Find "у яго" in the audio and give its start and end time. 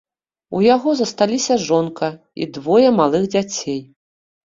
0.59-0.93